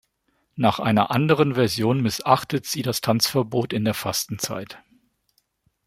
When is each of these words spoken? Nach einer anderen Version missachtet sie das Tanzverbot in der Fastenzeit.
Nach 0.55 0.79
einer 0.79 1.11
anderen 1.11 1.53
Version 1.53 2.01
missachtet 2.01 2.65
sie 2.65 2.81
das 2.81 3.01
Tanzverbot 3.01 3.71
in 3.71 3.85
der 3.85 3.93
Fastenzeit. 3.93 4.79